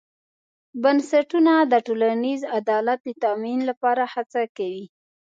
بنسټونه 0.81 1.53
د 1.71 1.73
ټولنیز 1.87 2.41
عدالت 2.59 2.99
د 3.03 3.09
تامین 3.23 3.59
لپاره 3.69 4.03
هڅه 4.13 4.41
کوي. 4.57 4.85